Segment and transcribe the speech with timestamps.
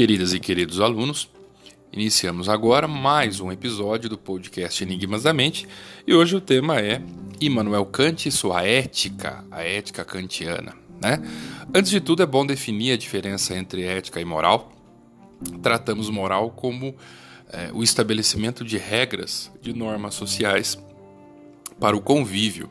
[0.00, 1.28] Queridas e queridos alunos,
[1.92, 5.68] iniciamos agora mais um episódio do podcast Enigmas da Mente
[6.06, 7.02] e hoje o tema é
[7.38, 10.74] Immanuel Kant e sua ética, a ética kantiana.
[11.02, 11.22] Né?
[11.74, 14.72] Antes de tudo, é bom definir a diferença entre ética e moral.
[15.62, 16.94] Tratamos moral como
[17.52, 20.82] é, o estabelecimento de regras, de normas sociais
[21.78, 22.70] para o convívio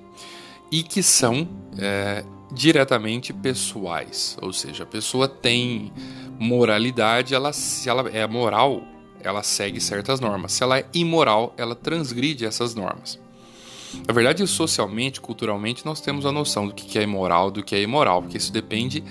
[0.71, 5.93] e que são é, diretamente pessoais, ou seja, a pessoa tem
[6.39, 8.81] moralidade, ela se ela é moral,
[9.21, 10.53] ela segue certas normas.
[10.53, 13.19] Se ela é imoral, ela transgride essas normas.
[14.07, 17.81] Na verdade, socialmente, culturalmente, nós temos a noção do que é imoral, do que é
[17.81, 19.03] imoral, porque isso depende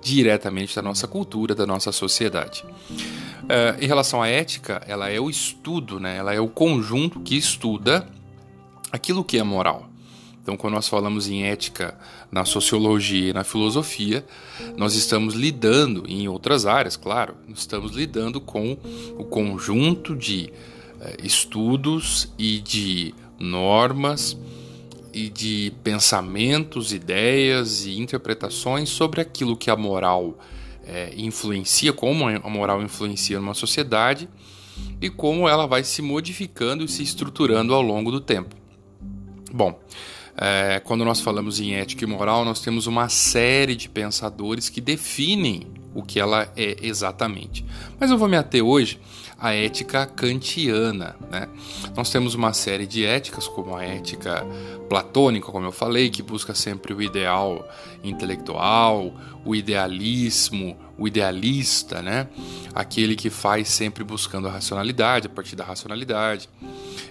[0.00, 2.64] diretamente da nossa cultura, da nossa sociedade.
[3.42, 6.16] Uh, em relação à ética, ela é o estudo, né?
[6.16, 8.08] ela é o conjunto que estuda
[8.92, 9.88] aquilo que é moral.
[10.46, 11.98] Então, quando nós falamos em ética
[12.30, 14.24] na sociologia e na filosofia,
[14.76, 18.78] nós estamos lidando, em outras áreas, claro, estamos lidando com
[19.18, 20.52] o conjunto de
[21.00, 24.38] eh, estudos e de normas
[25.12, 30.38] e de pensamentos, ideias e interpretações sobre aquilo que a moral
[30.86, 34.28] eh, influencia, como a moral influencia numa sociedade
[35.00, 38.54] e como ela vai se modificando e se estruturando ao longo do tempo.
[39.52, 39.80] Bom,
[40.36, 44.80] é, quando nós falamos em ética e moral, nós temos uma série de pensadores que
[44.80, 47.64] definem o que ela é exatamente.
[47.98, 49.00] Mas eu vou me ater hoje
[49.38, 51.16] à ética kantiana.
[51.30, 51.48] Né?
[51.94, 54.46] Nós temos uma série de éticas, como a ética
[54.88, 57.68] platônica, como eu falei, que busca sempre o ideal
[58.02, 59.12] intelectual,
[59.44, 62.28] o idealismo, o idealista, né?
[62.74, 66.48] aquele que faz sempre buscando a racionalidade, a partir da racionalidade.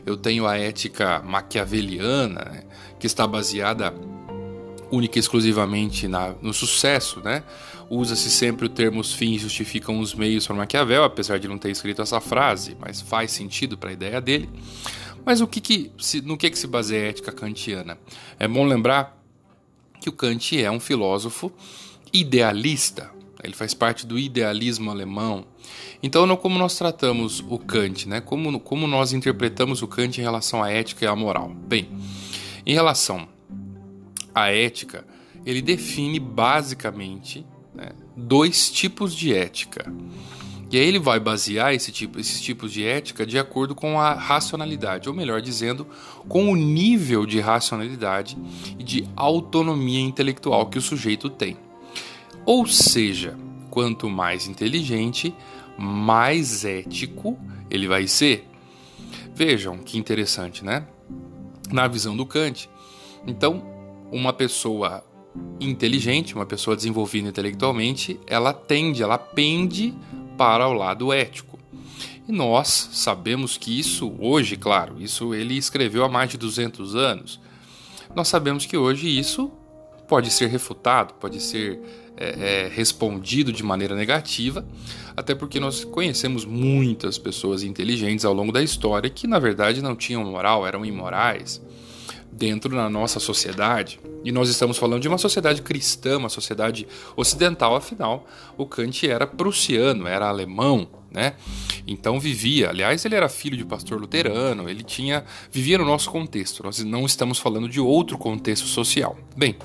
[0.06, 2.64] Eu tenho a ética maquiaveliana, né?
[3.00, 3.94] que está baseada
[4.92, 7.44] única e exclusivamente na, no sucesso, né?
[7.90, 11.70] Usa-se sempre o termo os fins justificam os meios para Maquiavel, apesar de não ter
[11.70, 14.50] escrito essa frase, mas faz sentido para a ideia dele.
[15.24, 17.98] Mas o que que se, no que, que se baseia a ética kantiana?
[18.40, 19.20] É bom lembrar
[20.00, 21.52] que o Kant é um filósofo
[22.14, 23.12] idealista,
[23.44, 25.46] ele faz parte do idealismo alemão.
[26.02, 28.22] Então, não como nós tratamos o Kant, né?
[28.22, 31.50] como, como nós interpretamos o Kant em relação à ética e à moral?
[31.50, 31.90] Bem,
[32.66, 33.28] em relação
[34.36, 35.08] à ética,
[35.46, 39.92] ele define basicamente né, dois tipos de ética.
[40.72, 44.14] E aí ele vai basear esse tipo, esses tipos de ética de acordo com a
[44.14, 45.88] racionalidade, ou melhor dizendo,
[46.28, 48.38] com o nível de racionalidade
[48.78, 51.58] e de autonomia intelectual que o sujeito tem.
[52.46, 53.38] Ou seja,
[53.70, 55.34] quanto mais inteligente,
[55.78, 58.48] mais ético ele vai ser.
[59.34, 60.86] Vejam que interessante, né?
[61.72, 62.70] na visão do Kant.
[63.26, 63.64] Então,
[64.12, 65.04] uma pessoa
[65.60, 69.94] inteligente, uma pessoa desenvolvida intelectualmente, ela tende, ela pende
[70.38, 71.60] para o lado ético.
[72.28, 77.40] E nós sabemos que isso hoje, claro, isso ele escreveu há mais de 200 anos.
[78.16, 79.52] Nós sabemos que hoje isso
[80.08, 81.80] pode ser refutado, pode ser
[82.18, 84.66] é, é, respondido de maneira negativa,
[85.16, 89.96] até porque nós conhecemos muitas pessoas inteligentes ao longo da história que, na verdade, não
[89.96, 91.62] tinham moral, eram imorais
[92.36, 94.00] dentro da nossa sociedade.
[94.24, 96.86] E nós estamos falando de uma sociedade cristã, uma sociedade
[97.16, 101.36] ocidental, afinal, o Kant era prussiano, era alemão, né?
[101.88, 106.62] Então vivia, aliás, ele era filho de pastor luterano, ele tinha vivia no nosso contexto.
[106.64, 109.18] Nós não estamos falando de outro contexto social.
[109.38, 109.56] Bem,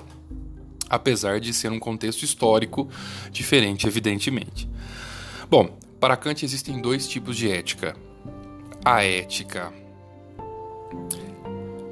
[0.88, 2.88] apesar de ser um contexto histórico
[3.32, 4.68] diferente, evidentemente.
[5.50, 7.96] Bom, para Kant existem dois tipos de ética.
[8.84, 9.72] A ética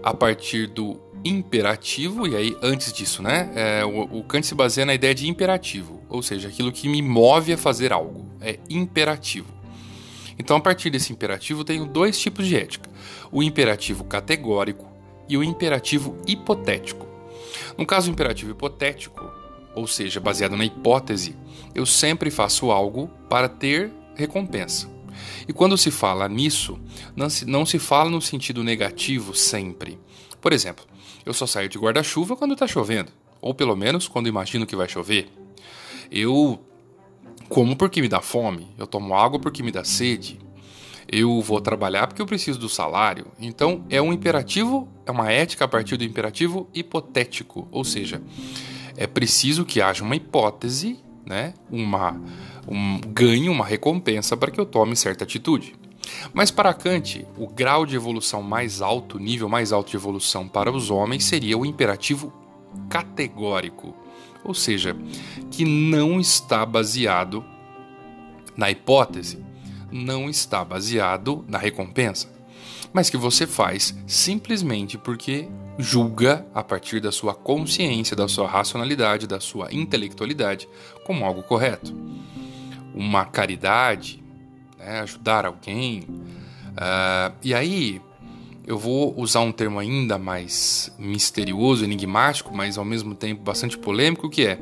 [0.02, 3.50] a partir do imperativo, e aí antes disso, né?
[3.54, 7.02] É, o, o, Kant se baseia na ideia de imperativo, ou seja, aquilo que me
[7.02, 8.26] move a fazer algo.
[8.40, 9.52] É imperativo.
[10.38, 12.88] Então, a partir desse imperativo, tenho dois tipos de ética:
[13.32, 14.86] o imperativo categórico
[15.28, 17.06] e o imperativo hipotético.
[17.76, 19.28] No caso imperativo hipotético,
[19.74, 21.36] ou seja, baseado na hipótese,
[21.74, 24.88] eu sempre faço algo para ter recompensa.
[25.46, 26.78] E quando se fala nisso,
[27.16, 29.98] não se, não se fala no sentido negativo sempre.
[30.40, 30.84] Por exemplo,
[31.24, 34.88] eu só saio de guarda-chuva quando está chovendo, ou pelo menos quando imagino que vai
[34.88, 35.28] chover.
[36.10, 36.60] Eu
[37.48, 40.38] como porque me dá fome, eu tomo água porque me dá sede,
[41.10, 43.26] eu vou trabalhar porque eu preciso do salário.
[43.40, 48.22] Então é um imperativo, é uma ética a partir do imperativo hipotético, ou seja,
[48.96, 50.98] é preciso que haja uma hipótese,
[51.28, 52.18] né, uma,
[52.66, 55.76] um ganho, uma recompensa para que eu tome certa atitude.
[56.32, 60.48] Mas para Kant, o grau de evolução mais alto, o nível mais alto de evolução
[60.48, 62.32] para os homens seria o imperativo
[62.88, 63.94] categórico,
[64.42, 64.96] ou seja,
[65.50, 67.44] que não está baseado
[68.56, 69.44] na hipótese,
[69.92, 72.32] não está baseado na recompensa,
[72.90, 75.46] mas que você faz simplesmente porque
[75.78, 80.68] julga a partir da sua consciência, da sua racionalidade, da sua intelectualidade
[81.04, 81.94] como algo correto.
[82.92, 84.22] Uma caridade,
[84.76, 86.00] né, ajudar alguém.
[86.00, 88.02] Uh, e aí,
[88.66, 94.28] eu vou usar um termo ainda mais misterioso, enigmático, mas ao mesmo tempo bastante polêmico,
[94.28, 94.60] que é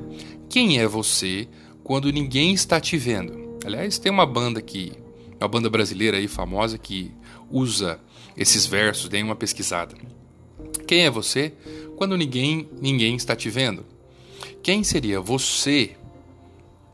[0.48, 1.48] quem é você
[1.82, 3.58] quando ninguém está te vendo?
[3.64, 4.92] Aliás, tem uma banda que
[5.40, 7.12] uma banda brasileira aí famosa que
[7.50, 8.00] usa
[8.36, 9.94] esses versos, dê uma pesquisada.
[10.86, 11.52] Quem é você
[11.96, 13.84] quando ninguém ninguém está te vendo?
[14.62, 15.96] Quem seria você?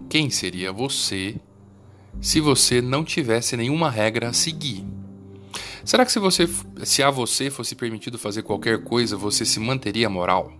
[0.09, 1.37] Quem seria você
[2.21, 4.85] se você não tivesse nenhuma regra a seguir?
[5.85, 6.49] Será que se você
[6.85, 10.53] se a você fosse permitido fazer qualquer coisa, você se manteria moral?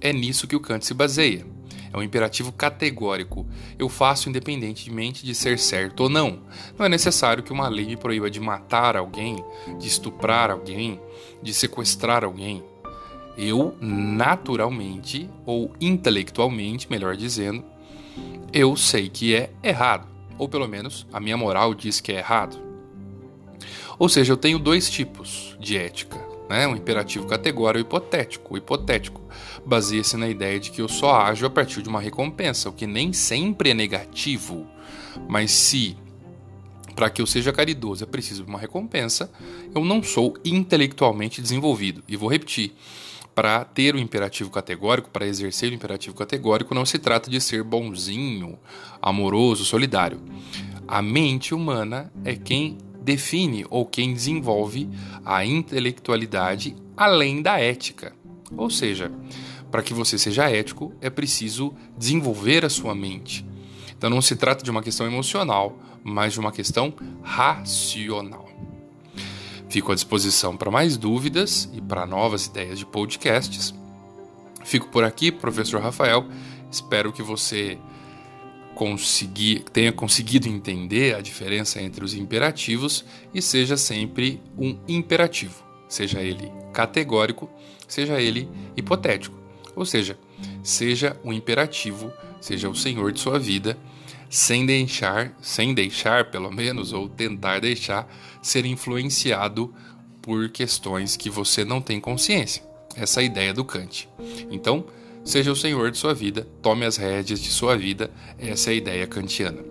[0.00, 1.46] É nisso que o Kant se baseia.
[1.94, 3.46] É um imperativo categórico.
[3.78, 6.40] Eu faço independentemente de ser certo ou não.
[6.76, 9.36] Não é necessário que uma lei me proíba de matar alguém,
[9.78, 11.00] de estuprar alguém,
[11.40, 12.64] de sequestrar alguém.
[13.38, 17.64] Eu, naturalmente, ou intelectualmente, melhor dizendo,
[18.52, 20.08] eu sei que é errado.
[20.36, 22.58] Ou pelo menos a minha moral diz que é errado.
[24.00, 26.66] Ou seja, eu tenho dois tipos de ética né?
[26.66, 28.54] um imperativo categórico hipotético.
[28.54, 29.20] O hipotético
[29.64, 32.86] baseia-se na ideia de que eu só ajo a partir de uma recompensa, o que
[32.86, 34.66] nem sempre é negativo.
[35.28, 35.96] Mas se
[36.94, 39.30] para que eu seja caridoso é preciso de uma recompensa,
[39.74, 42.02] eu não sou intelectualmente desenvolvido.
[42.08, 42.72] E vou repetir.
[43.34, 47.64] Para ter o imperativo categórico, para exercer o imperativo categórico, não se trata de ser
[47.64, 48.56] bonzinho,
[49.02, 50.20] amoroso, solidário.
[50.86, 54.88] A mente humana é quem define ou quem desenvolve
[55.24, 58.14] a intelectualidade além da ética.
[58.56, 59.12] Ou seja,
[59.70, 63.44] para que você seja ético, é preciso desenvolver a sua mente.
[63.96, 68.48] Então não se trata de uma questão emocional, mas de uma questão racional.
[69.68, 73.74] Fico à disposição para mais dúvidas e para novas ideias de podcasts.
[74.64, 76.26] Fico por aqui, professor Rafael.
[76.70, 77.78] Espero que você
[78.74, 86.20] conseguir, tenha conseguido entender a diferença entre os imperativos e seja sempre um imperativo, seja
[86.20, 87.48] ele categórico,
[87.86, 89.36] seja ele hipotético.
[89.76, 90.18] Ou seja,
[90.62, 93.78] seja o imperativo, seja o senhor de sua vida,
[94.28, 98.08] sem deixar, sem deixar pelo menos ou tentar deixar
[98.42, 99.74] ser influenciado
[100.20, 102.62] por questões que você não tem consciência.
[102.96, 104.08] Essa é a ideia do Kant.
[104.50, 104.86] Então,
[105.24, 108.76] Seja o senhor de sua vida, tome as rédeas de sua vida, essa é a
[108.76, 109.64] ideia kantiana.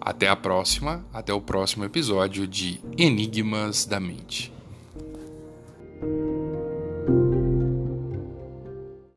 [0.00, 4.50] Até a próxima, até o próximo episódio de Enigmas da Mente.